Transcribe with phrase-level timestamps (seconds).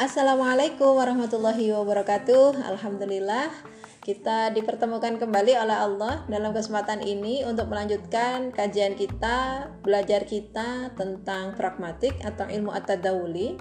[0.00, 2.64] Assalamualaikum warahmatullahi wabarakatuh.
[2.72, 3.52] Alhamdulillah
[4.00, 11.52] kita dipertemukan kembali oleh Allah dalam kesempatan ini untuk melanjutkan kajian kita, belajar kita tentang
[11.52, 13.60] pragmatik atau ilmu at-tadawuli.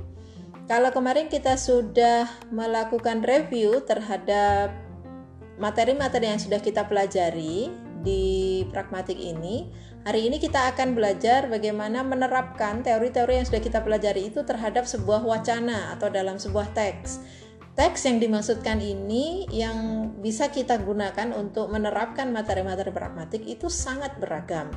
[0.64, 2.24] Kalau kemarin kita sudah
[2.56, 4.72] melakukan review terhadap
[5.60, 7.68] materi-materi yang sudah kita pelajari
[8.00, 9.76] di pragmatik ini,
[10.08, 15.28] Hari ini kita akan belajar bagaimana menerapkan teori-teori yang sudah kita pelajari itu terhadap sebuah
[15.28, 17.20] wacana atau dalam sebuah teks.
[17.76, 24.72] Teks yang dimaksudkan ini yang bisa kita gunakan untuk menerapkan materi-materi pragmatik itu sangat beragam.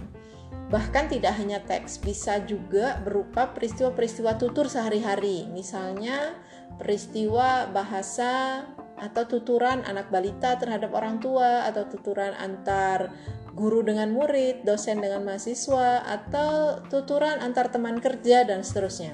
[0.74, 5.46] Bahkan tidak hanya teks, bisa juga berupa peristiwa-peristiwa tutur sehari-hari.
[5.50, 6.34] Misalnya
[6.80, 8.64] peristiwa bahasa
[8.98, 13.12] atau tuturan anak balita terhadap orang tua atau tuturan antar
[13.52, 19.12] guru dengan murid, dosen dengan mahasiswa, atau tuturan antar teman kerja, dan seterusnya.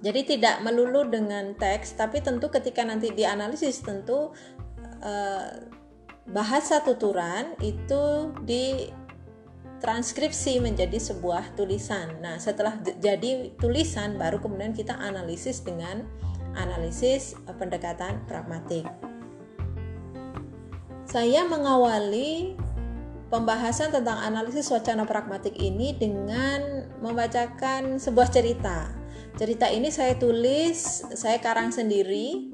[0.00, 4.32] Jadi tidak melulu dengan teks, tapi tentu ketika nanti dianalisis tentu
[5.00, 5.48] eh,
[6.28, 8.88] bahasa tuturan itu di
[9.80, 12.20] transkripsi menjadi sebuah tulisan.
[12.20, 16.04] Nah, setelah jadi tulisan baru kemudian kita analisis dengan
[16.54, 18.86] analisis pendekatan pragmatik.
[21.10, 22.54] Saya mengawali
[23.30, 28.94] pembahasan tentang analisis wacana pragmatik ini dengan membacakan sebuah cerita.
[29.38, 32.50] Cerita ini saya tulis, saya karang sendiri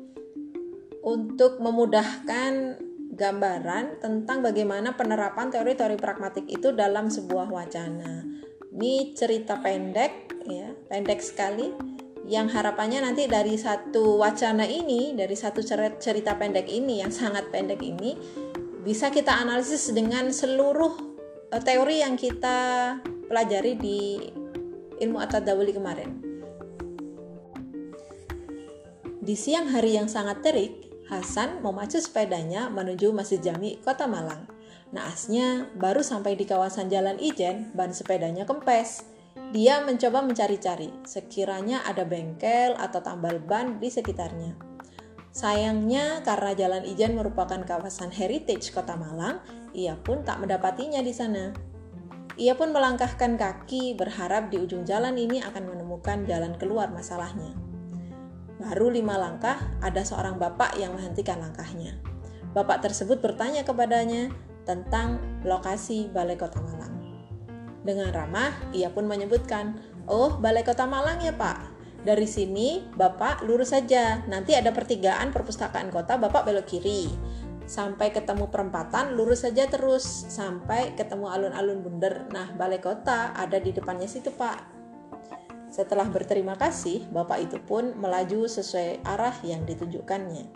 [1.05, 2.81] untuk memudahkan
[3.17, 8.29] gambaran tentang bagaimana penerapan teori-teori pragmatik itu dalam sebuah wacana.
[8.77, 11.96] Ini cerita pendek ya, pendek sekali
[12.27, 15.63] yang harapannya nanti dari satu wacana ini, dari satu
[15.99, 18.19] cerita pendek ini yang sangat pendek ini
[18.83, 20.95] bisa kita analisis dengan seluruh
[21.55, 22.99] uh, teori yang kita
[23.31, 24.01] pelajari di
[24.99, 26.11] ilmu at-tadawuli kemarin.
[29.27, 34.51] Di siang hari yang sangat terik, Hasan memacu sepedanya menuju Masjid Jami, Kota Malang.
[34.91, 39.07] Naasnya baru sampai di kawasan Jalan Ijen, ban sepedanya kempes.
[39.53, 44.57] Dia mencoba mencari-cari, sekiranya ada bengkel atau tambal ban di sekitarnya.
[45.37, 49.45] Sayangnya karena Jalan Ijen merupakan kawasan heritage Kota Malang,
[49.77, 51.53] ia pun tak mendapatinya di sana.
[52.41, 57.53] Ia pun melangkahkan kaki berharap di ujung jalan ini akan menemukan jalan keluar masalahnya.
[58.57, 62.01] Baru lima langkah, ada seorang bapak yang menghentikan langkahnya.
[62.57, 64.33] Bapak tersebut bertanya kepadanya
[64.65, 66.96] tentang lokasi Balai Kota Malang.
[67.87, 69.79] Dengan ramah, ia pun menyebutkan,
[70.11, 71.77] "Oh, Balai Kota Malang ya, Pak
[72.07, 74.23] dari sini Bapak lurus saja.
[74.31, 77.11] Nanti ada pertigaan perpustakaan kota, Bapak belok kiri.
[77.67, 82.31] Sampai ketemu perempatan, lurus saja terus sampai ketemu alun-alun bunder.
[82.31, 84.79] Nah, balai kota ada di depannya situ, Pak.
[85.67, 90.47] Setelah berterima kasih, Bapak itu pun melaju sesuai arah yang ditunjukkannya.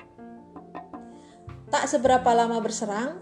[1.67, 3.19] Tak seberapa lama berserang,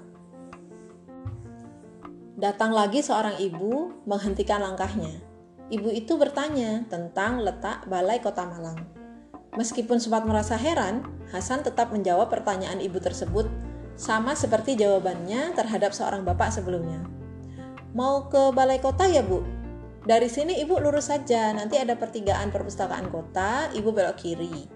[2.39, 5.11] datang lagi seorang ibu menghentikan langkahnya.
[5.75, 8.79] Ibu itu bertanya tentang letak balai kota Malang.
[9.59, 11.03] Meskipun sempat merasa heran,
[11.35, 13.51] Hasan tetap menjawab pertanyaan ibu tersebut
[13.99, 17.03] sama seperti jawabannya terhadap seorang bapak sebelumnya.
[17.93, 19.43] Mau ke balai kota ya bu?
[20.07, 24.71] Dari sini ibu lurus saja, nanti ada pertigaan perpustakaan kota, ibu belok kiri.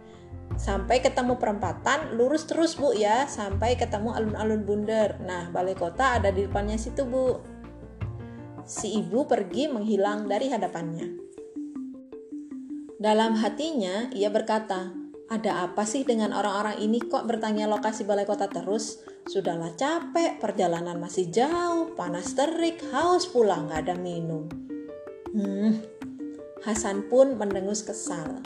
[0.60, 5.16] Sampai ketemu perempatan, lurus terus bu ya, sampai ketemu alun-alun bunder.
[5.24, 7.51] Nah, balai kota ada di depannya situ bu
[8.66, 11.06] si ibu pergi menghilang dari hadapannya.
[13.02, 14.94] Dalam hatinya, ia berkata,
[15.26, 19.02] "Ada apa sih dengan orang-orang ini kok bertanya lokasi balai kota terus?
[19.26, 24.46] Sudahlah capek, perjalanan masih jauh, panas terik, haus pula nggak ada minum."
[25.32, 25.82] Hmm,
[26.62, 28.38] Hasan pun mendengus kesal.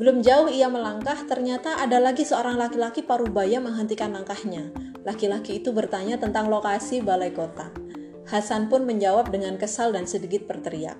[0.00, 4.72] Belum jauh ia melangkah, ternyata ada lagi seorang laki-laki parubaya menghentikan langkahnya.
[5.04, 7.68] Laki-laki itu bertanya tentang lokasi balai kota.
[8.28, 10.98] Hasan pun menjawab dengan kesal dan sedikit berteriak.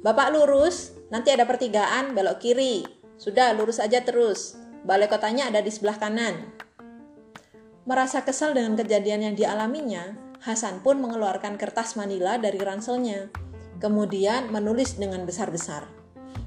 [0.00, 2.84] Bapak lurus, nanti ada pertigaan, belok kiri.
[3.16, 4.56] Sudah, lurus aja terus.
[4.86, 6.52] Balai kotanya ada di sebelah kanan.
[7.86, 13.30] Merasa kesal dengan kejadian yang dialaminya, Hasan pun mengeluarkan kertas manila dari ranselnya.
[13.82, 15.90] Kemudian menulis dengan besar-besar.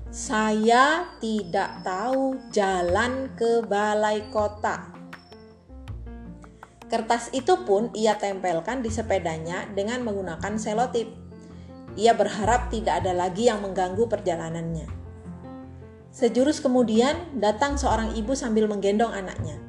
[0.10, 4.99] Saya tidak tahu jalan ke balai kota.
[6.90, 11.14] Kertas itu pun ia tempelkan di sepedanya dengan menggunakan selotip.
[11.94, 14.90] Ia berharap tidak ada lagi yang mengganggu perjalanannya.
[16.10, 19.62] Sejurus kemudian datang seorang ibu sambil menggendong anaknya.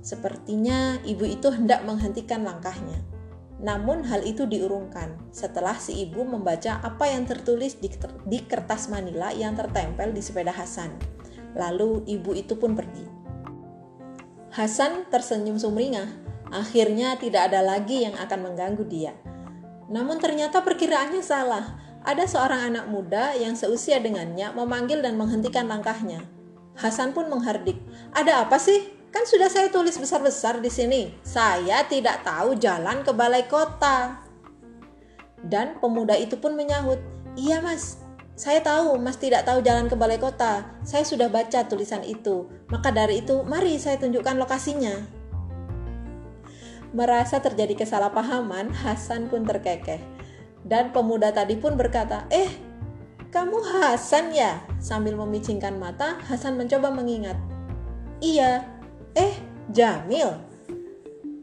[0.00, 3.02] Sepertinya ibu itu hendak menghentikan langkahnya.
[3.60, 9.52] Namun hal itu diurungkan setelah si ibu membaca apa yang tertulis di, kertas manila yang
[9.52, 10.96] tertempel di sepeda Hasan.
[11.52, 13.04] Lalu ibu itu pun pergi.
[14.56, 16.29] Hasan tersenyum sumringah.
[16.50, 19.14] Akhirnya tidak ada lagi yang akan mengganggu dia.
[19.90, 21.78] Namun ternyata perkiraannya salah.
[22.00, 26.26] Ada seorang anak muda yang seusia dengannya memanggil dan menghentikan langkahnya.
[26.78, 27.76] Hasan pun menghardik.
[28.14, 28.88] Ada apa sih?
[29.10, 31.10] Kan sudah saya tulis besar-besar di sini.
[31.26, 34.22] Saya tidak tahu jalan ke balai kota.
[35.42, 37.02] Dan pemuda itu pun menyahut,
[37.34, 38.00] "Iya, Mas.
[38.40, 40.64] Saya tahu Mas tidak tahu jalan ke balai kota.
[40.80, 42.48] Saya sudah baca tulisan itu.
[42.72, 45.19] Maka dari itu, mari saya tunjukkan lokasinya.
[46.90, 50.02] Merasa terjadi kesalahpahaman, Hasan pun terkekeh.
[50.66, 52.50] Dan pemuda tadi pun berkata, "Eh,
[53.30, 57.38] kamu Hasan ya?" Sambil memicingkan mata, Hasan mencoba mengingat.
[58.18, 58.66] "Iya."
[59.14, 59.34] "Eh,
[59.70, 60.34] Jamil."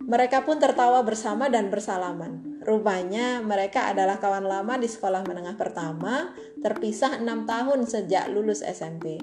[0.08, 2.64] Mereka pun tertawa bersama dan bersalaman.
[2.68, 9.20] Rupanya mereka adalah kawan lama di sekolah menengah pertama, terpisah enam tahun sejak lulus SMP.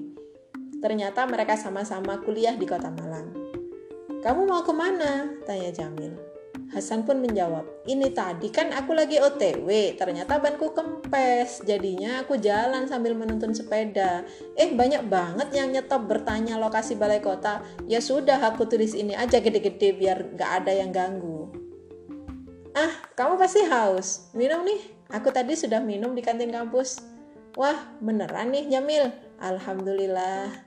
[0.81, 3.44] Ternyata mereka sama-sama kuliah di kota Malang.
[4.25, 5.37] Kamu mau ke mana?
[5.45, 6.17] Tanya Jamil.
[6.73, 12.89] Hasan pun menjawab, ini tadi kan aku lagi OTW, ternyata banku kempes, jadinya aku jalan
[12.89, 14.25] sambil menuntun sepeda.
[14.57, 19.37] Eh banyak banget yang nyetop bertanya lokasi balai kota, ya sudah aku tulis ini aja
[19.37, 21.53] gede-gede biar gak ada yang ganggu.
[22.73, 24.33] Ah, kamu pasti haus.
[24.33, 24.81] Minum nih.
[25.13, 26.97] Aku tadi sudah minum di kantin kampus.
[27.55, 29.13] Wah, beneran nih Jamil.
[29.37, 30.64] Alhamdulillah.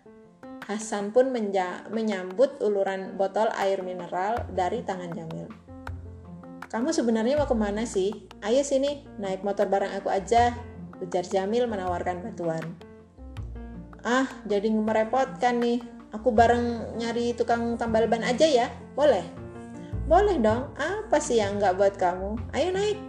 [0.68, 5.48] Hasan pun menyambut uluran botol air mineral dari tangan Jamil.
[6.68, 8.28] Kamu sebenarnya mau ke mana sih?
[8.44, 10.52] Ayo sini, naik motor bareng aku aja.
[11.00, 12.60] Ujar Jamil menawarkan bantuan.
[14.04, 15.80] Ah, jadi merepotkan nih.
[16.12, 18.68] Aku bareng nyari tukang tambal ban aja ya?
[18.92, 19.24] Boleh?
[20.04, 22.36] Boleh dong, apa sih yang nggak buat kamu?
[22.52, 23.00] Ayo naik.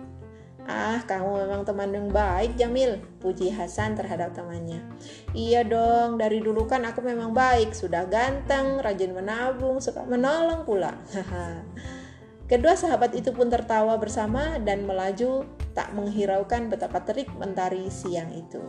[0.70, 3.02] Ah, kamu memang teman yang baik, Jamil.
[3.18, 4.86] Puji Hasan terhadap temannya.
[5.34, 7.74] Iya dong, dari dulu kan aku memang baik.
[7.74, 10.94] Sudah ganteng, rajin menabung, suka menolong pula.
[12.50, 18.62] Kedua sahabat itu pun tertawa bersama dan melaju tak menghiraukan betapa terik mentari siang itu.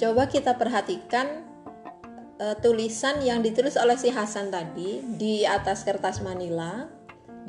[0.00, 1.44] Coba kita perhatikan
[2.40, 6.88] uh, tulisan yang ditulis oleh si Hasan tadi di atas kertas Manila.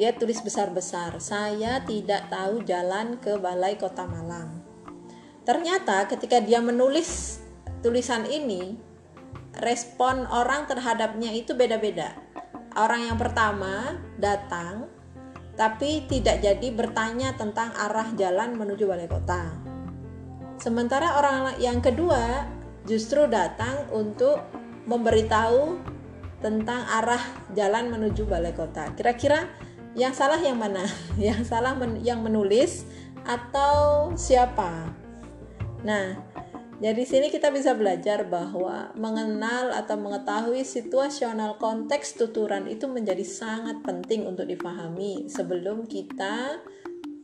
[0.02, 4.66] Dia tulis besar-besar, "Saya tidak tahu jalan ke Balai Kota Malang."
[5.46, 7.38] Ternyata ketika dia menulis
[7.86, 8.82] tulisan ini,
[9.62, 12.18] respon orang terhadapnya itu beda-beda.
[12.74, 14.90] Orang yang pertama datang
[15.54, 19.54] tapi tidak jadi bertanya tentang arah jalan menuju balai kota.
[20.58, 22.50] Sementara orang yang kedua
[22.90, 24.42] justru datang untuk
[24.90, 25.78] memberitahu
[26.42, 27.22] tentang arah
[27.54, 28.90] jalan menuju balai kota.
[28.98, 29.46] Kira-kira
[29.96, 30.88] yang salah yang mana?
[31.20, 32.88] Yang salah men yang menulis
[33.28, 34.88] atau siapa?
[35.84, 36.16] Nah,
[36.82, 43.86] dari sini kita bisa belajar bahwa mengenal atau mengetahui situasional konteks tuturan itu menjadi sangat
[43.86, 46.58] penting untuk dipahami sebelum kita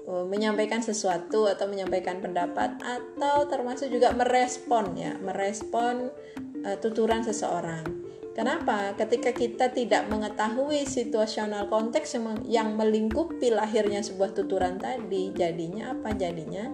[0.06, 6.14] uh, menyampaikan sesuatu atau menyampaikan pendapat atau termasuk juga merespon ya, merespon
[6.62, 8.07] uh, tuturan seseorang.
[8.38, 8.94] Kenapa?
[8.94, 16.14] Ketika kita tidak mengetahui situasional konteks yang, melingkupi lahirnya sebuah tuturan tadi, jadinya apa?
[16.14, 16.70] Jadinya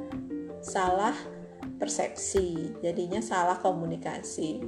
[0.60, 1.16] salah
[1.80, 4.60] persepsi, jadinya salah komunikasi.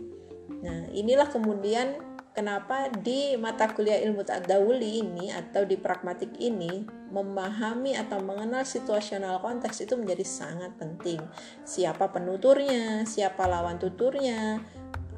[0.64, 2.00] Nah, inilah kemudian
[2.32, 9.40] kenapa di mata kuliah ilmu tadawuli ini atau di pragmatik ini memahami atau mengenal situasional
[9.40, 11.20] konteks itu menjadi sangat penting.
[11.64, 14.60] Siapa penuturnya, siapa lawan tuturnya,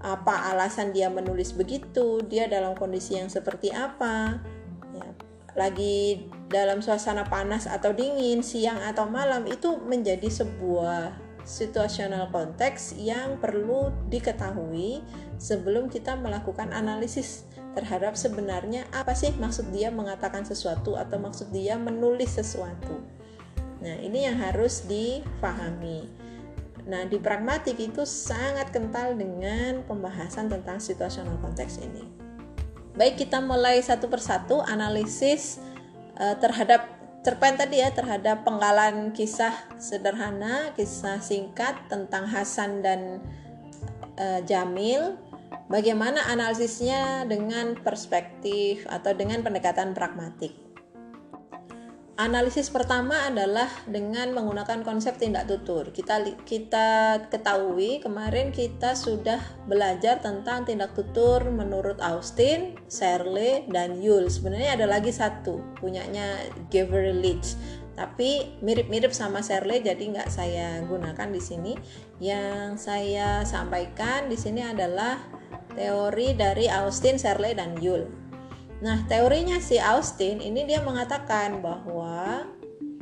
[0.01, 4.41] apa alasan dia menulis begitu, dia dalam kondisi yang seperti apa,
[4.93, 5.07] ya,
[5.57, 13.39] lagi dalam suasana panas atau dingin, siang atau malam itu menjadi sebuah situasional konteks yang
[13.39, 14.99] perlu diketahui
[15.39, 21.79] sebelum kita melakukan analisis terhadap sebenarnya apa sih maksud dia mengatakan sesuatu atau maksud dia
[21.79, 22.99] menulis sesuatu.
[23.79, 26.09] Nah, ini yang harus difahami.
[26.87, 32.07] Nah, di pragmatik itu sangat kental dengan pembahasan tentang situasional konteks ini.
[32.95, 35.59] Baik, kita mulai satu persatu analisis
[36.15, 36.87] uh, terhadap
[37.27, 43.19] cerpen tadi ya, terhadap penggalan kisah sederhana, kisah singkat tentang Hasan dan
[44.15, 45.19] uh, Jamil.
[45.67, 50.66] Bagaimana analisisnya dengan perspektif atau dengan pendekatan pragmatik.
[52.17, 55.93] Analisis pertama adalah dengan menggunakan konsep tindak tutur.
[55.93, 59.37] Kita kita ketahui kemarin kita sudah
[59.69, 64.33] belajar tentang tindak tutur menurut Austin, Serle, dan Yule.
[64.33, 66.41] Sebenarnya ada lagi satu punyanya
[66.73, 67.53] Gavrilic.
[67.97, 71.73] tapi mirip-mirip sama Shirley jadi nggak saya gunakan di sini.
[72.21, 75.17] Yang saya sampaikan di sini adalah
[75.73, 78.26] teori dari Austin, Shirley dan Yule.
[78.77, 82.45] Nah, teorinya si Austin ini dia mengatakan bahwa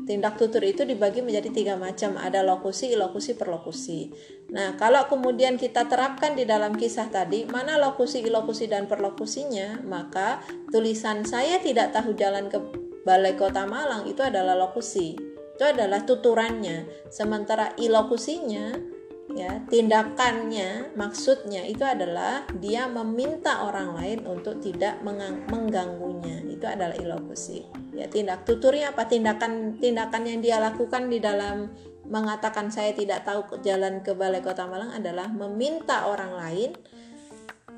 [0.06, 4.14] tindak tutur itu dibagi menjadi tiga macam ada lokusi, ilokusi, perlokusi.
[4.54, 10.40] Nah, kalau kemudian kita terapkan di dalam kisah tadi mana lokusi, ilokusi dan perlokusinya, maka
[10.70, 12.62] tulisan saya tidak tahu jalan ke
[13.04, 15.18] Balai Kota Malang itu adalah lokusi.
[15.56, 17.10] Itu adalah tuturannya.
[17.10, 18.95] Sementara ilokusinya
[19.36, 25.04] ya, tindakannya, maksudnya itu adalah dia meminta orang lain untuk tidak
[25.52, 26.42] mengganggunya.
[26.48, 27.68] Itu adalah ilokusi.
[27.92, 29.06] Ya, tindak tuturnya apa?
[29.06, 31.70] Tindakan tindakan yang dia lakukan di dalam
[32.08, 36.72] mengatakan saya tidak tahu jalan ke Balai Kota Malang adalah meminta orang lain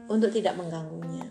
[0.07, 1.27] untuk tidak mengganggunya.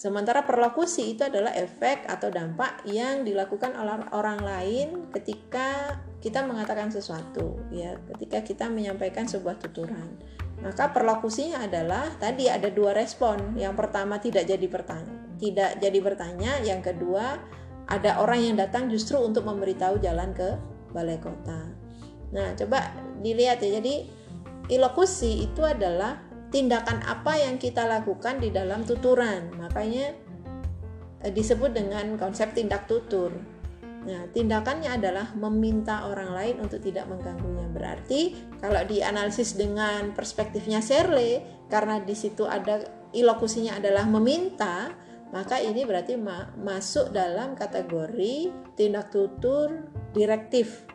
[0.00, 6.92] Sementara perlokusi itu adalah efek atau dampak yang dilakukan oleh orang lain ketika kita mengatakan
[6.92, 10.20] sesuatu, ya, ketika kita menyampaikan sebuah tuturan.
[10.60, 13.56] Maka perlokusinya adalah tadi ada dua respon.
[13.56, 17.40] Yang pertama tidak jadi bertanya, tidak jadi bertanya, yang kedua
[17.88, 20.60] ada orang yang datang justru untuk memberitahu jalan ke
[20.92, 21.72] balai kota.
[22.30, 23.82] Nah, coba dilihat ya.
[23.82, 24.06] Jadi
[24.70, 26.22] ilokusi itu adalah
[26.54, 29.50] tindakan apa yang kita lakukan di dalam tuturan.
[29.58, 30.14] Makanya
[31.26, 33.34] eh, disebut dengan konsep tindak tutur.
[34.00, 37.68] Nah, tindakannya adalah meminta orang lain untuk tidak mengganggunya.
[37.68, 38.20] Berarti
[38.56, 42.80] kalau dianalisis dengan perspektifnya Shirley, karena di situ ada
[43.12, 44.90] ilokusinya adalah meminta,
[45.30, 50.89] maka ini berarti ma masuk dalam kategori tindak tutur direktif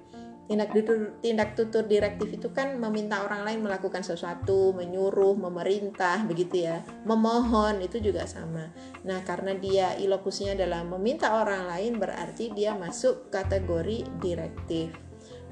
[0.46, 6.70] tindak tutur tindak tutur direktif itu kan meminta orang lain melakukan sesuatu menyuruh memerintah begitu
[6.70, 8.70] ya memohon itu juga sama
[9.02, 14.94] nah karena dia ilokusinya adalah meminta orang lain berarti dia masuk kategori direktif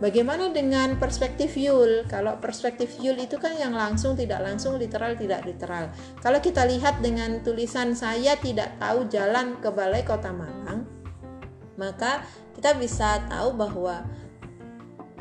[0.02, 2.10] Bagaimana dengan perspektif Yul?
[2.10, 5.94] Kalau perspektif Yul itu kan yang langsung, tidak langsung, literal, tidak literal.
[6.18, 10.90] Kalau kita lihat dengan tulisan saya tidak tahu jalan ke Balai Kota Malang,
[11.78, 12.26] maka
[12.58, 14.02] kita bisa tahu bahwa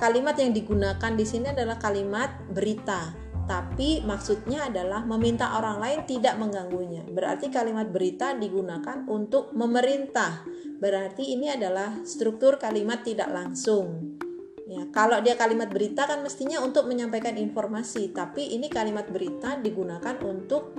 [0.02, 3.14] kalimat yang digunakan di sini adalah kalimat berita,
[3.46, 7.06] tapi maksudnya adalah meminta orang lain tidak mengganggunya.
[7.06, 10.42] Berarti kalimat berita digunakan untuk memerintah.
[10.82, 14.18] Berarti ini adalah struktur kalimat tidak langsung.
[14.66, 20.18] Ya, kalau dia kalimat berita kan mestinya untuk menyampaikan informasi, tapi ini kalimat berita digunakan
[20.26, 20.74] untuk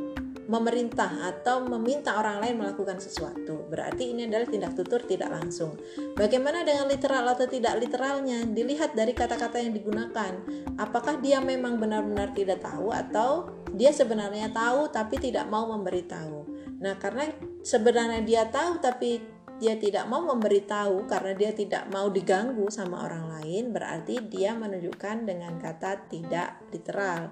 [0.48, 3.68] memerintah atau meminta orang lain melakukan sesuatu.
[3.72, 5.80] Berarti ini adalah tindak tutur tidak langsung.
[6.20, 8.44] Bagaimana dengan literal atau tidak literalnya?
[8.44, 10.34] Dilihat dari kata-kata yang digunakan.
[10.76, 16.46] Apakah dia memang benar-benar tidak tahu atau dia sebenarnya tahu tapi tidak mau memberitahu.
[16.84, 17.32] Nah, karena
[17.64, 19.24] sebenarnya dia tahu tapi
[19.64, 25.24] dia tidak mau memberitahu karena dia tidak mau diganggu sama orang lain, berarti dia menunjukkan
[25.24, 27.32] dengan kata tidak literal.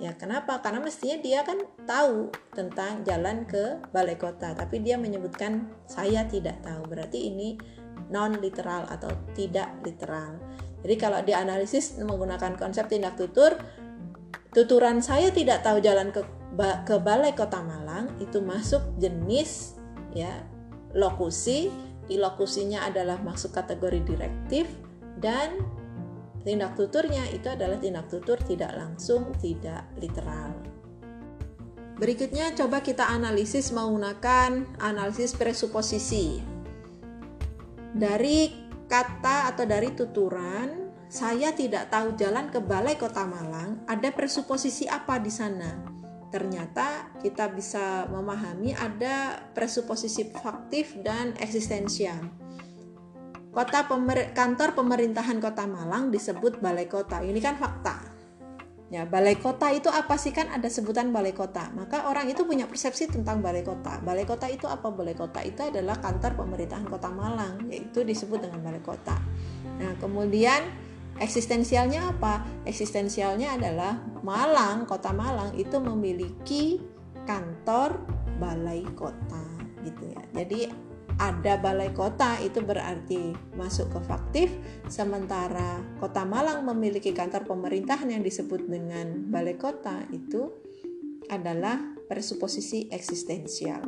[0.00, 0.64] Ya, kenapa?
[0.64, 6.64] Karena mestinya dia kan tahu tentang jalan ke balai kota, tapi dia menyebutkan saya tidak
[6.64, 6.88] tahu.
[6.88, 7.60] Berarti ini
[8.08, 10.40] non literal atau tidak literal.
[10.80, 13.60] Jadi kalau dianalisis menggunakan konsep tindak tutur,
[14.56, 16.24] tuturan saya tidak tahu jalan ke
[16.88, 19.78] ke balai kota Malang itu masuk jenis
[20.16, 20.42] ya
[20.96, 21.70] lokusi,
[22.10, 24.66] ilokusinya adalah masuk kategori direktif
[25.22, 25.60] dan
[26.40, 30.56] Tindak tuturnya itu adalah tindak tutur tidak langsung, tidak literal.
[32.00, 36.40] Berikutnya coba kita analisis menggunakan analisis presuposisi.
[37.92, 38.48] Dari
[38.88, 45.20] kata atau dari tuturan, saya tidak tahu jalan ke Balai Kota Malang, ada presuposisi apa
[45.20, 45.76] di sana?
[46.30, 52.30] Ternyata kita bisa memahami ada presuposisi faktif dan eksistensial.
[53.50, 57.18] Kota pemer kantor pemerintahan Kota Malang disebut Balai Kota.
[57.18, 58.20] Ini kan fakta.
[58.90, 61.70] Ya, balai kota itu apa sih kan ada sebutan balai kota.
[61.78, 64.02] Maka orang itu punya persepsi tentang balai kota.
[64.02, 64.90] Balai kota itu apa?
[64.90, 69.14] Balai kota itu adalah kantor pemerintahan Kota Malang, yaitu disebut dengan balai kota.
[69.78, 70.66] Nah, kemudian
[71.22, 72.42] eksistensialnya apa?
[72.66, 73.94] Eksistensialnya adalah
[74.26, 76.82] Malang, Kota Malang itu memiliki
[77.30, 77.94] kantor
[78.42, 79.44] balai kota
[79.86, 80.22] gitu ya.
[80.34, 80.89] Jadi
[81.20, 84.48] ada balai kota itu berarti masuk ke faktif
[84.88, 90.48] sementara kota Malang memiliki kantor pemerintahan yang disebut dengan balai kota itu
[91.28, 91.76] adalah
[92.08, 93.84] presuposisi eksistensial.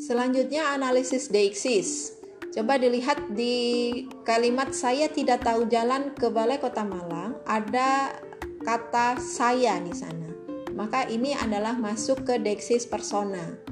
[0.00, 2.16] Selanjutnya analisis deiksis.
[2.48, 3.92] Coba dilihat di
[4.24, 7.36] kalimat saya tidak tahu jalan ke balai kota Malang.
[7.44, 8.16] Ada
[8.64, 10.32] kata saya di sana.
[10.72, 13.67] Maka ini adalah masuk ke deiksis persona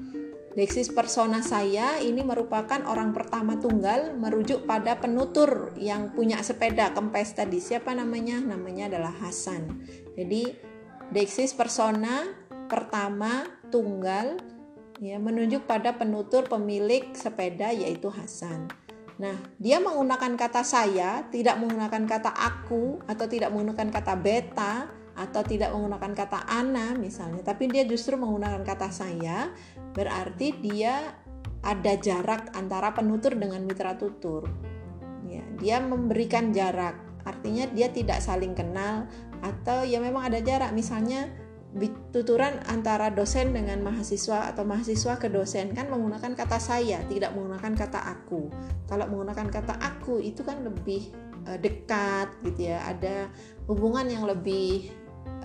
[0.57, 7.37] Deksis persona saya ini merupakan orang pertama tunggal merujuk pada penutur yang punya sepeda kempes
[7.37, 7.61] tadi.
[7.61, 8.41] Siapa namanya?
[8.41, 9.85] Namanya adalah Hasan.
[10.17, 10.57] Jadi
[11.13, 12.25] deksis persona
[12.73, 14.41] pertama tunggal
[14.97, 18.73] ya menunjuk pada penutur pemilik sepeda yaitu Hasan.
[19.21, 25.41] Nah, dia menggunakan kata saya, tidak menggunakan kata aku atau tidak menggunakan kata beta atau
[25.41, 29.49] tidak menggunakan kata ana misalnya, tapi dia justru menggunakan kata saya,
[29.97, 31.17] berarti dia
[31.65, 34.45] ada jarak antara penutur dengan mitra tutur.
[35.27, 39.09] Ya, dia memberikan jarak, artinya dia tidak saling kenal
[39.41, 40.71] atau ya memang ada jarak.
[40.77, 41.33] Misalnya
[42.15, 47.73] tuturan antara dosen dengan mahasiswa atau mahasiswa ke dosen kan menggunakan kata saya, tidak menggunakan
[47.73, 48.49] kata aku.
[48.89, 51.13] Kalau menggunakan kata aku itu kan lebih
[51.45, 53.29] uh, dekat gitu ya, ada
[53.69, 54.89] hubungan yang lebih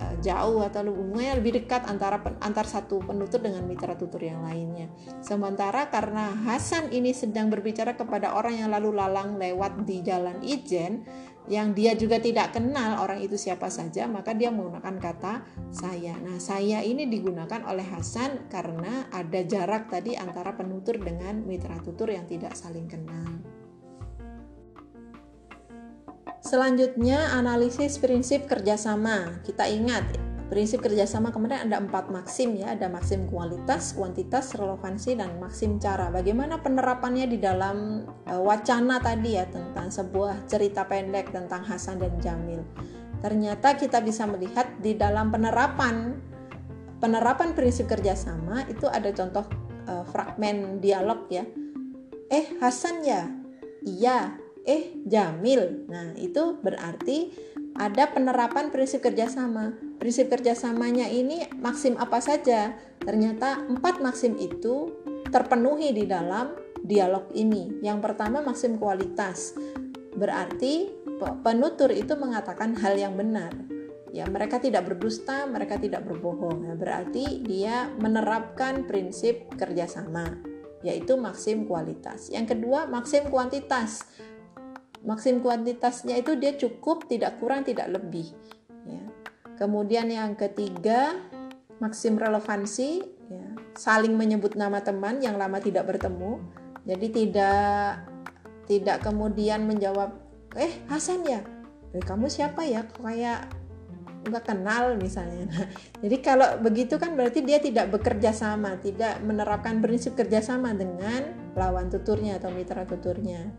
[0.02, 4.90] Eh, jauh atau hubungannya lebih dekat antara antar satu penutur dengan mitra tutur yang lainnya.
[5.22, 11.06] Sementara karena Hasan ini sedang berbicara kepada orang yang lalu lalang lewat di jalan Ijen
[11.50, 15.42] yang dia juga tidak kenal orang itu siapa saja, maka dia menggunakan kata
[15.74, 16.14] saya.
[16.22, 22.14] Nah, saya ini digunakan oleh Hasan karena ada jarak tadi antara penutur dengan mitra tutur
[22.14, 23.41] yang tidak saling kenal.
[26.42, 29.38] Selanjutnya analisis prinsip kerjasama.
[29.46, 30.18] Kita ingat
[30.50, 36.10] prinsip kerjasama kemarin ada empat maksim ya, ada maksim kualitas, kuantitas, relevansi, dan maksim cara.
[36.10, 42.18] Bagaimana penerapannya di dalam uh, wacana tadi ya tentang sebuah cerita pendek tentang Hasan dan
[42.18, 42.66] Jamil.
[43.22, 46.18] Ternyata kita bisa melihat di dalam penerapan
[46.98, 49.46] penerapan prinsip kerjasama itu ada contoh
[49.86, 51.46] uh, fragmen dialog ya.
[52.34, 53.30] Eh Hasan ya,
[53.86, 55.86] iya eh Jamil.
[55.90, 57.34] Nah, itu berarti
[57.78, 59.74] ada penerapan prinsip kerjasama.
[59.96, 62.76] Prinsip kerjasamanya ini maksim apa saja?
[63.00, 64.92] Ternyata empat maksim itu
[65.32, 66.52] terpenuhi di dalam
[66.84, 67.80] dialog ini.
[67.80, 69.56] Yang pertama maksim kualitas.
[70.12, 70.90] Berarti
[71.40, 73.54] penutur itu mengatakan hal yang benar.
[74.12, 76.68] Ya, mereka tidak berdusta, mereka tidak berbohong.
[76.68, 80.36] Ya, berarti dia menerapkan prinsip kerjasama,
[80.84, 82.28] yaitu maksim kualitas.
[82.28, 84.04] Yang kedua, maksim kuantitas
[85.02, 88.30] maksim kuantitasnya itu dia cukup tidak kurang tidak lebih
[88.86, 89.02] ya.
[89.58, 91.18] kemudian yang ketiga
[91.82, 96.38] maksim relevansi ya, saling menyebut nama teman yang lama tidak bertemu
[96.86, 97.82] jadi tidak
[98.70, 100.14] tidak kemudian menjawab
[100.54, 101.42] eh Hasan ya
[101.90, 103.50] eh, kamu siapa ya kok kayak
[104.22, 105.50] nggak kenal misalnya.
[105.50, 105.66] Nah,
[105.98, 111.90] jadi kalau begitu kan berarti dia tidak bekerja sama, tidak menerapkan prinsip kerjasama dengan lawan
[111.90, 113.50] tuturnya atau mitra tuturnya.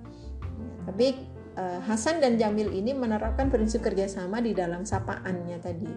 [0.88, 5.93] Tapi uh, Hasan dan Jamil ini menerapkan prinsip kerjasama di dalam sapaannya tadi.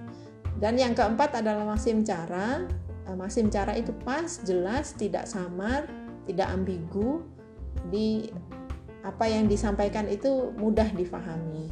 [0.56, 2.64] Dan yang keempat adalah maksim cara.
[3.06, 5.88] Uh, maksim cara itu pas, jelas, tidak samar,
[6.28, 7.24] tidak ambigu.
[7.92, 8.32] Di
[9.06, 11.70] apa yang disampaikan itu mudah difahami.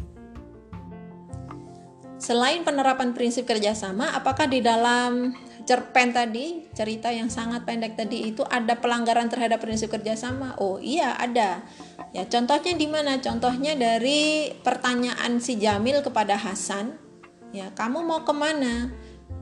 [2.21, 8.45] Selain penerapan prinsip kerjasama, apakah di dalam cerpen tadi, cerita yang sangat pendek tadi itu
[8.45, 10.57] ada pelanggaran terhadap prinsip kerjasama?
[10.61, 11.65] Oh iya ada.
[12.13, 13.19] Ya contohnya di mana?
[13.19, 16.97] Contohnya dari pertanyaan si Jamil kepada Hasan.
[17.51, 18.93] Ya kamu mau ke mana?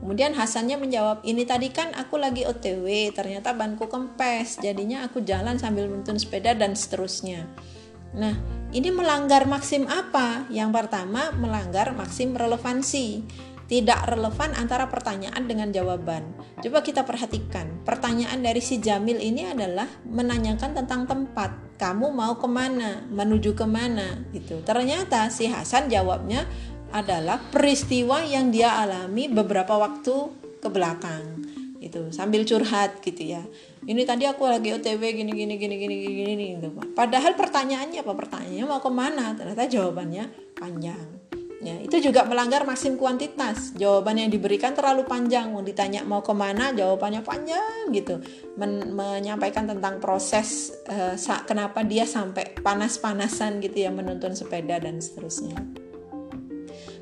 [0.03, 5.55] Kemudian Hasannya menjawab, ini tadi kan aku lagi OTW, ternyata banku kempes, jadinya aku jalan
[5.55, 7.47] sambil menuntun sepeda dan seterusnya.
[8.11, 8.35] Nah,
[8.75, 10.43] ini melanggar maksim apa?
[10.51, 13.23] Yang pertama, melanggar maksim relevansi
[13.73, 16.21] tidak relevan antara pertanyaan dengan jawaban.
[16.61, 21.73] Coba kita perhatikan, pertanyaan dari si Jamil ini adalah menanyakan tentang tempat.
[21.81, 23.01] Kamu mau ke mana?
[23.09, 24.29] Menuju ke mana?
[24.29, 24.61] Gitu.
[24.61, 26.45] Ternyata si Hasan jawabnya
[26.93, 30.29] adalah peristiwa yang dia alami beberapa waktu
[30.61, 31.41] ke belakang
[31.83, 33.43] itu sambil curhat gitu ya
[33.83, 38.13] ini tadi aku lagi OTW gini gini gini gini gini gini gitu padahal pertanyaannya apa
[38.15, 41.32] pertanyaannya mau ke mana ternyata jawabannya panjang
[41.63, 43.71] Ya, itu juga melanggar maksim kuantitas.
[43.79, 45.47] Jawaban yang diberikan terlalu panjang.
[45.55, 48.19] Mau ditanya mau ke mana, jawabannya panjang gitu.
[48.59, 51.15] Men menyampaikan tentang proses uh,
[51.47, 55.55] kenapa dia sampai panas-panasan gitu ya menuntun sepeda dan seterusnya.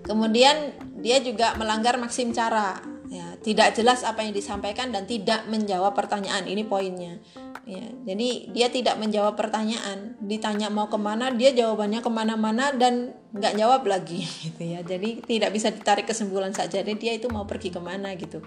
[0.06, 2.78] Kemudian dia juga melanggar maksim cara.
[3.12, 6.46] Ya, tidak jelas apa yang disampaikan dan tidak menjawab pertanyaan.
[6.48, 7.18] Ini poinnya
[7.66, 10.18] ya jadi dia tidak menjawab pertanyaan.
[10.22, 14.82] Ditanya mau ke mana dia jawabannya ke mana-mana dan nggak jawab lagi gitu ya.
[14.82, 18.42] Jadi tidak bisa ditarik kesimpulan saja jadi dia itu mau pergi ke mana gitu.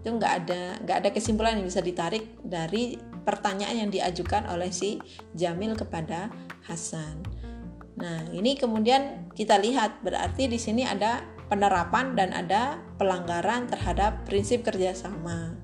[0.00, 5.02] Itu nggak ada nggak ada kesimpulan yang bisa ditarik dari pertanyaan yang diajukan oleh si
[5.34, 6.32] Jamil kepada
[6.64, 7.22] Hasan.
[7.96, 14.66] Nah ini kemudian kita lihat berarti di sini ada penerapan dan ada pelanggaran terhadap prinsip
[14.66, 15.54] kerjasama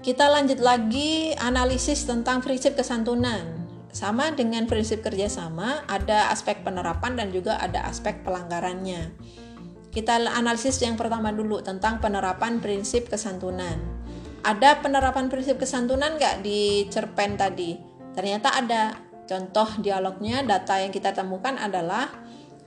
[0.00, 3.68] kita lanjut lagi analisis tentang prinsip kesantunan.
[3.92, 9.12] Sama dengan prinsip kerjasama, ada aspek penerapan dan juga ada aspek pelanggarannya.
[9.90, 13.76] Kita analisis yang pertama dulu tentang penerapan prinsip kesantunan.
[14.40, 17.76] Ada penerapan prinsip kesantunan nggak di cerpen tadi?
[18.16, 18.96] Ternyata ada.
[19.28, 22.08] Contoh dialognya, data yang kita temukan adalah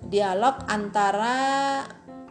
[0.05, 1.81] dialog antara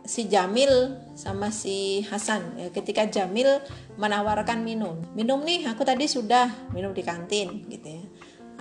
[0.02, 2.58] si Jamil sama si Hasan.
[2.58, 3.62] Ya, ketika Jamil
[3.98, 5.02] menawarkan minum.
[5.14, 8.04] Minum nih aku tadi sudah minum di kantin gitu ya.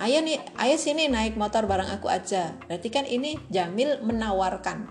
[0.02, 2.56] Ayo nih ayo sini naik motor bareng aku aja.
[2.66, 4.88] Berarti kan ini Jamil menawarkan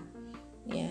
[0.70, 0.88] ya.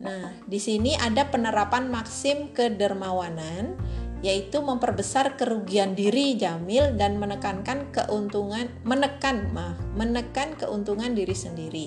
[0.00, 3.76] Nah di sini ada penerapan maksim kedermawanan
[4.20, 11.86] yaitu memperbesar kerugian diri Jamil dan menekankan keuntungan menekan maaf menekan keuntungan diri sendiri.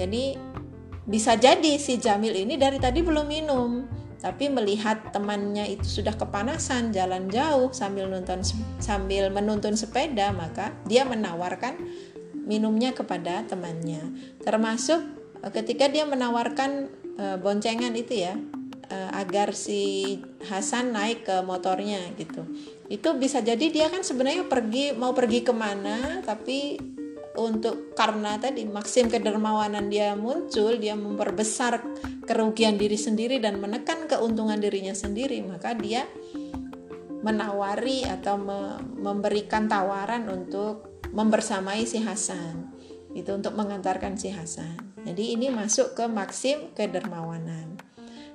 [0.00, 0.32] Jadi
[1.08, 3.70] bisa jadi si Jamil ini dari tadi belum minum,
[4.20, 8.44] tapi melihat temannya itu sudah kepanasan jalan jauh sambil nonton
[8.76, 11.80] sambil menuntun sepeda, maka dia menawarkan
[12.44, 14.12] minumnya kepada temannya.
[14.44, 15.00] Termasuk
[15.40, 18.36] e, ketika dia menawarkan e, boncengan itu ya,
[18.92, 20.20] e, agar si
[20.52, 22.44] Hasan naik ke motornya gitu.
[22.92, 26.76] Itu bisa jadi dia kan sebenarnya pergi mau pergi ke mana, tapi
[27.38, 31.78] untuk karena tadi maksim kedermawanan dia muncul, dia memperbesar
[32.26, 36.06] kerugian diri sendiri dan menekan keuntungan dirinya sendiri, maka dia
[37.20, 42.72] menawari atau me memberikan tawaran untuk membersamai si Hasan.
[43.14, 44.90] Itu untuk mengantarkan si Hasan.
[45.02, 47.80] Jadi ini masuk ke maksim kedermawanan.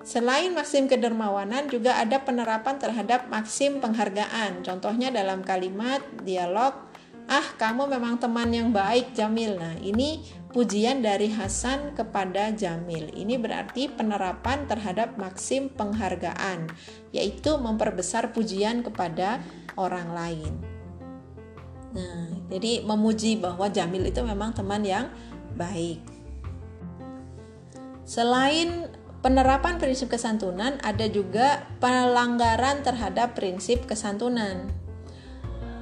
[0.05, 4.61] Selain maksim kedermawanan juga ada penerapan terhadap maksim penghargaan.
[4.61, 6.84] Contohnya dalam kalimat dialog
[7.25, 9.57] ah kamu memang teman yang baik Jamil.
[9.57, 10.21] Nah ini
[10.55, 13.11] pujian dari Hasan kepada Jamil.
[13.11, 16.71] Ini berarti penerapan terhadap maksim penghargaan,
[17.11, 19.43] yaitu memperbesar pujian kepada
[19.75, 20.53] orang lain.
[21.91, 25.11] Nah, jadi memuji bahwa Jamil itu memang teman yang
[25.59, 25.99] baik.
[28.07, 28.87] Selain
[29.19, 34.84] penerapan prinsip kesantunan, ada juga pelanggaran terhadap prinsip kesantunan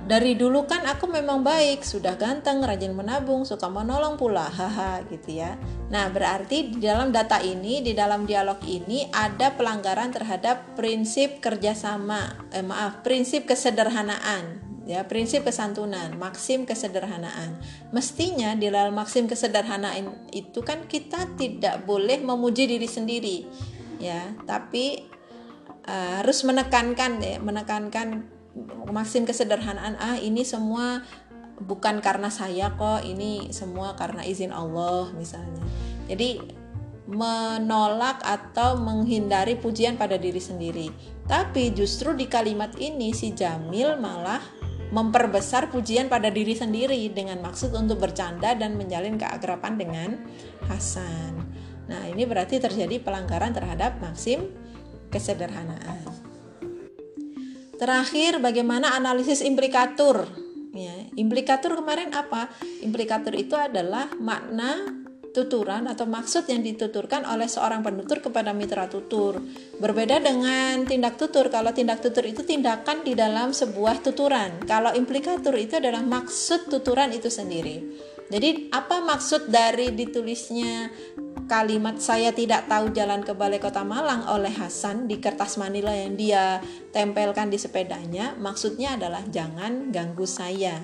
[0.04, 5.40] dari dulu kan aku memang baik, sudah ganteng, rajin menabung, suka menolong pula, haha gitu
[5.40, 5.56] ya.
[5.88, 12.52] Nah, berarti di dalam data ini, di dalam dialog ini ada pelanggaran terhadap prinsip kerjasama,
[12.52, 17.56] eh, maaf, prinsip kesederhanaan, ya, prinsip kesantunan, maksim kesederhanaan.
[17.96, 23.48] Mestinya di dalam maksim kesederhanaan itu kan kita tidak boleh memuji diri sendiri,
[24.04, 25.08] ya, tapi
[25.88, 28.33] uh, harus menekankan ya, menekankan
[28.94, 31.02] maksim kesederhanaan ah ini semua
[31.58, 35.62] bukan karena saya kok ini semua karena izin Allah misalnya
[36.06, 36.42] jadi
[37.04, 40.88] menolak atau menghindari pujian pada diri sendiri
[41.26, 44.42] tapi justru di kalimat ini si Jamil malah
[44.94, 50.22] memperbesar pujian pada diri sendiri dengan maksud untuk bercanda dan menjalin keakraban dengan
[50.70, 51.34] Hasan.
[51.90, 54.54] Nah, ini berarti terjadi pelanggaran terhadap maksim
[55.10, 56.23] kesederhanaan.
[57.74, 60.30] Terakhir, bagaimana analisis implikatur?
[60.74, 62.50] Ya, implikatur kemarin apa?
[62.82, 69.42] Implikatur itu adalah makna tuturan atau maksud yang dituturkan oleh seorang penutur kepada mitra tutur.
[69.82, 74.62] Berbeda dengan tindak tutur, kalau tindak tutur itu tindakan di dalam sebuah tuturan.
[74.70, 77.82] Kalau implikatur itu adalah maksud tuturan itu sendiri.
[78.30, 80.90] Jadi apa maksud dari ditulisnya
[81.46, 86.16] kalimat saya tidak tahu jalan ke Balai Kota Malang oleh Hasan di kertas manila yang
[86.16, 86.64] dia
[86.96, 90.80] tempelkan di sepedanya maksudnya adalah jangan ganggu saya.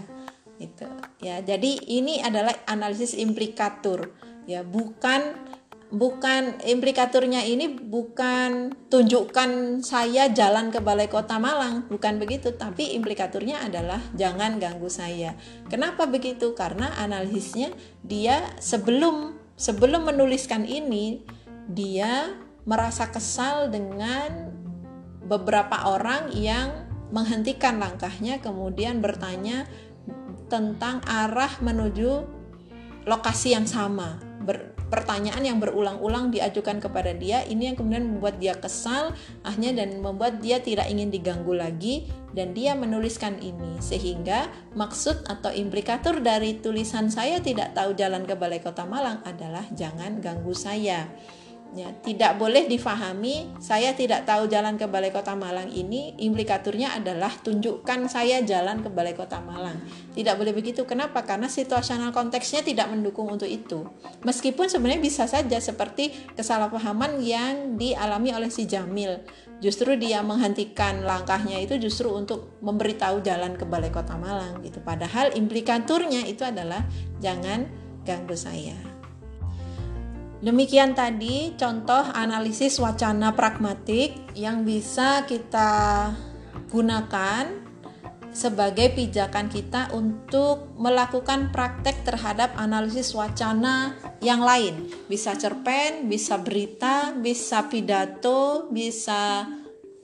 [0.60, 0.86] Itu
[1.24, 1.40] ya.
[1.40, 4.12] Jadi ini adalah analisis implikatur
[4.44, 4.62] ya.
[4.62, 5.50] Bukan
[5.90, 12.52] bukan implikaturnya ini bukan tunjukkan saya jalan ke Balai Kota Malang bukan begitu.
[12.54, 15.34] Tapi implikaturnya adalah jangan ganggu saya.
[15.72, 16.52] Kenapa begitu?
[16.52, 17.72] Karena analisisnya
[18.04, 21.28] dia sebelum sebelum menuliskan ini
[21.68, 22.32] dia
[22.64, 24.56] merasa kesal dengan
[25.28, 29.68] beberapa orang yang menghentikan langkahnya kemudian bertanya
[30.48, 32.24] tentang arah menuju
[33.04, 34.29] lokasi yang sama
[34.90, 39.14] pertanyaan yang berulang-ulang diajukan kepada dia ini yang kemudian membuat dia kesal
[39.46, 43.78] akhirnya dan membuat dia tidak ingin diganggu lagi dan dia menuliskan ini.
[43.80, 49.66] Sehingga maksud atau implikator dari tulisan saya tidak tahu jalan ke balai kota Malang adalah
[49.74, 51.10] jangan ganggu saya
[51.78, 57.30] ya tidak boleh difahami saya tidak tahu jalan ke Balai Kota Malang ini implikaturnya adalah
[57.30, 59.78] tunjukkan saya jalan ke Balai Kota Malang.
[60.14, 60.84] Tidak boleh begitu.
[60.84, 61.24] Kenapa?
[61.24, 63.86] Karena situasional konteksnya tidak mendukung untuk itu.
[64.26, 69.22] Meskipun sebenarnya bisa saja seperti kesalahpahaman yang dialami oleh si Jamil.
[69.60, 74.80] Justru dia menghentikan langkahnya itu justru untuk memberitahu jalan ke Balai Kota Malang gitu.
[74.82, 76.84] Padahal implikaturnya itu adalah
[77.20, 77.68] jangan
[78.08, 78.99] ganggu saya
[80.40, 86.16] Demikian tadi contoh analisis wacana pragmatik yang bisa kita
[86.72, 87.68] gunakan
[88.32, 94.88] sebagai pijakan kita untuk melakukan praktek terhadap analisis wacana yang lain.
[95.12, 99.44] Bisa cerpen, bisa berita, bisa pidato, bisa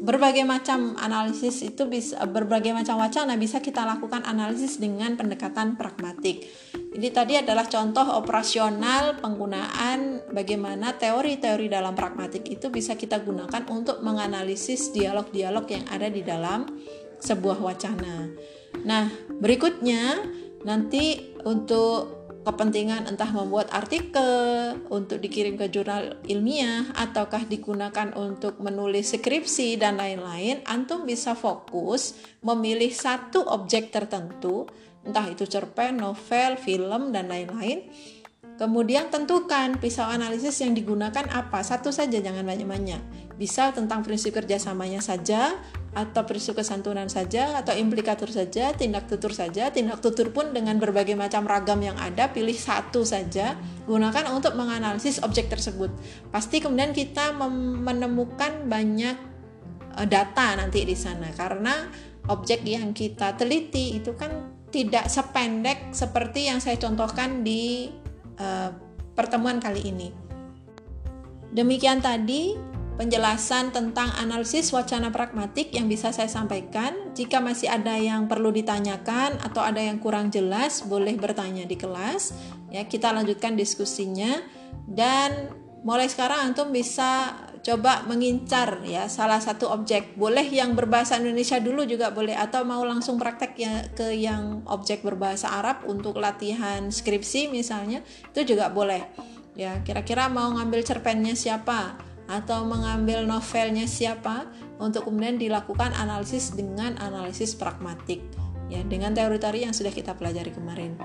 [0.06, 6.46] berbagai macam analisis itu bisa berbagai macam wacana bisa kita lakukan analisis dengan pendekatan pragmatik.
[6.96, 14.06] Ini tadi adalah contoh operasional penggunaan bagaimana teori-teori dalam pragmatik itu bisa kita gunakan untuk
[14.06, 16.70] menganalisis dialog-dialog yang ada di dalam
[17.20, 18.30] sebuah wacana.
[18.86, 19.10] Nah,
[19.42, 20.22] berikutnya
[20.64, 22.15] nanti untuk
[22.46, 29.98] kepentingan entah membuat artikel untuk dikirim ke jurnal ilmiah ataukah digunakan untuk menulis skripsi dan
[29.98, 32.14] lain-lain, antum bisa fokus
[32.46, 34.70] memilih satu objek tertentu,
[35.02, 37.90] entah itu cerpen, novel, film dan lain-lain.
[38.56, 43.36] Kemudian tentukan pisau analisis yang digunakan apa, satu saja jangan banyak-banyak.
[43.36, 45.60] Bisa tentang prinsip kerjasamanya saja,
[45.96, 49.72] atau prinsip kesantunan saja atau implikator saja, tindak tutur saja.
[49.72, 53.56] Tindak tutur pun dengan berbagai macam ragam yang ada, pilih satu saja,
[53.88, 55.88] gunakan untuk menganalisis objek tersebut.
[56.36, 57.32] Pasti kemudian kita
[57.80, 59.16] menemukan banyak
[59.96, 61.88] e, data nanti di sana karena
[62.28, 67.88] objek yang kita teliti itu kan tidak sependek seperti yang saya contohkan di
[68.44, 68.70] uh,
[69.16, 70.12] pertemuan kali ini.
[71.56, 76.96] Demikian tadi penjelasan tentang analisis wacana pragmatik yang bisa saya sampaikan.
[77.12, 82.32] Jika masih ada yang perlu ditanyakan atau ada yang kurang jelas, boleh bertanya di kelas.
[82.72, 84.40] Ya, kita lanjutkan diskusinya
[84.88, 85.52] dan
[85.86, 90.16] mulai sekarang antum bisa coba mengincar ya salah satu objek.
[90.16, 95.04] Boleh yang berbahasa Indonesia dulu juga boleh atau mau langsung praktek ya ke yang objek
[95.04, 99.04] berbahasa Arab untuk latihan skripsi misalnya, itu juga boleh.
[99.56, 102.15] Ya, kira-kira mau ngambil cerpennya siapa?
[102.26, 104.50] Atau mengambil novelnya siapa
[104.82, 108.22] untuk kemudian dilakukan analisis dengan analisis pragmatik
[108.70, 110.98] ya dengan teori-teori yang sudah kita pelajari kemarin.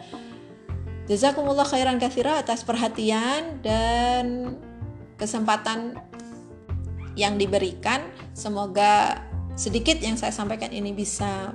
[1.10, 4.56] Jazakumullah khairan katsira atas perhatian dan
[5.18, 5.98] kesempatan
[7.18, 8.06] yang diberikan.
[8.32, 9.18] Semoga
[9.58, 11.50] sedikit yang saya sampaikan ini bisa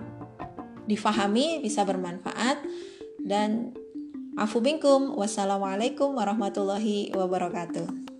[0.85, 2.61] difahami, bisa bermanfaat
[3.23, 3.73] dan
[4.35, 5.15] afu binkum.
[5.15, 8.14] Wassalamualaikum warahmatullahi wabarakatuh.